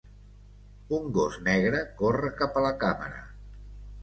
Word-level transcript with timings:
Un 0.99 1.05
gos 1.17 1.37
negre 1.49 1.83
corre 2.01 2.33
cap 2.41 2.59
a 2.59 2.65
la 2.69 2.73
càmera. 2.87 3.23